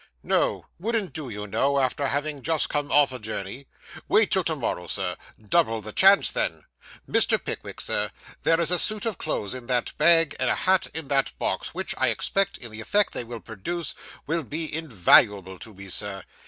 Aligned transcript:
'No; 0.23 0.65
wouldn't 0.79 1.13
do, 1.13 1.29
you 1.29 1.45
know, 1.45 1.79
after 1.79 2.07
having 2.07 2.41
just 2.41 2.69
come 2.69 2.91
off 2.91 3.11
a 3.11 3.19
journey. 3.19 3.67
Wait 4.07 4.31
till 4.31 4.43
to 4.45 4.55
morrow, 4.55 4.87
sir; 4.87 5.15
double 5.39 5.79
the 5.79 5.91
chance 5.91 6.31
then. 6.31 6.65
Mr. 7.07 7.37
Pickwick, 7.37 7.79
Sir, 7.79 8.09
there 8.41 8.59
is 8.59 8.71
a 8.71 8.79
suit 8.79 9.05
of 9.05 9.19
clothes 9.19 9.53
in 9.53 9.67
that 9.67 9.95
bag, 9.99 10.35
and 10.39 10.49
a 10.49 10.55
hat 10.55 10.87
in 10.95 11.07
that 11.09 11.33
box, 11.37 11.75
which, 11.75 11.93
I 11.99 12.07
expect, 12.07 12.57
in 12.57 12.71
the 12.71 12.81
effect 12.81 13.13
they 13.13 13.23
will 13.23 13.41
produce, 13.41 13.93
will 14.25 14.41
be 14.41 14.75
invaluable 14.75 15.59
to 15.59 15.71
me, 15.75 15.87
sir. 15.89 16.23